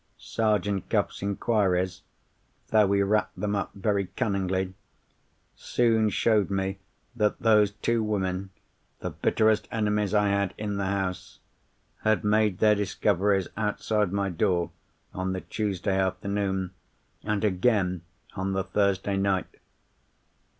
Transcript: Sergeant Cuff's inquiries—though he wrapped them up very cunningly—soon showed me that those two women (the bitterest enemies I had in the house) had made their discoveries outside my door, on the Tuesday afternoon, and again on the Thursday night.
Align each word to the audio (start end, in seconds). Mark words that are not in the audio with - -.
Sergeant 0.17 0.89
Cuff's 0.89 1.21
inquiries—though 1.21 2.91
he 2.91 3.03
wrapped 3.03 3.39
them 3.39 3.55
up 3.55 3.69
very 3.75 4.07
cunningly—soon 4.07 6.09
showed 6.09 6.49
me 6.49 6.79
that 7.15 7.37
those 7.37 7.69
two 7.73 8.01
women 8.01 8.49
(the 9.01 9.11
bitterest 9.11 9.67
enemies 9.71 10.15
I 10.15 10.29
had 10.29 10.55
in 10.57 10.77
the 10.77 10.87
house) 10.87 11.37
had 12.01 12.23
made 12.23 12.57
their 12.57 12.73
discoveries 12.73 13.47
outside 13.55 14.11
my 14.11 14.29
door, 14.31 14.71
on 15.13 15.33
the 15.33 15.41
Tuesday 15.41 15.99
afternoon, 15.99 16.71
and 17.21 17.43
again 17.43 18.01
on 18.35 18.53
the 18.53 18.63
Thursday 18.63 19.17
night. 19.17 19.55